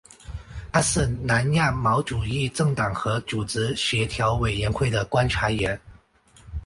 [0.71, 5.79] 它是南亚毛主义政党和组织协调委员会的观察员。